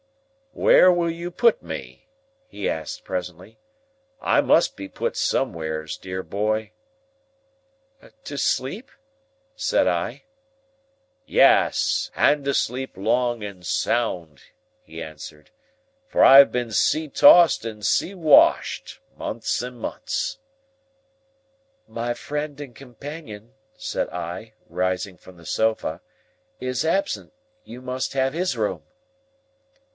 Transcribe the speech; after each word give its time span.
"Where 0.53 0.91
will 0.91 1.11
you 1.11 1.29
put 1.31 1.61
me?" 1.61 2.07
he 2.47 2.67
asked, 2.67 3.05
presently. 3.05 3.59
"I 4.19 4.41
must 4.41 4.75
be 4.75 4.89
put 4.89 5.15
somewheres, 5.15 5.95
dear 5.95 6.23
boy." 6.23 6.71
"To 8.25 8.37
sleep?" 8.37 8.89
said 9.55 9.87
I. 9.87 10.23
"Yes. 11.25 12.11
And 12.15 12.43
to 12.45 12.53
sleep 12.53 12.97
long 12.97 13.43
and 13.43 13.65
sound," 13.65 14.41
he 14.83 15.01
answered; 15.01 15.51
"for 16.07 16.23
I've 16.23 16.51
been 16.51 16.71
sea 16.71 17.07
tossed 17.07 17.63
and 17.63 17.85
sea 17.85 18.15
washed, 18.15 18.99
months 19.15 19.61
and 19.61 19.79
months." 19.79 20.39
"My 21.87 22.13
friend 22.13 22.59
and 22.59 22.75
companion," 22.75 23.53
said 23.77 24.09
I, 24.09 24.53
rising 24.67 25.15
from 25.15 25.37
the 25.37 25.45
sofa, 25.45 26.01
"is 26.59 26.83
absent; 26.83 27.31
you 27.63 27.81
must 27.81 28.13
have 28.13 28.33
his 28.33 28.57
room." 28.57 28.81